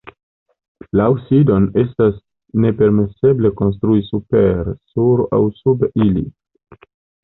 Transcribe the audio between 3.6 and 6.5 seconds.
konstrui super, sur aŭ sub ili.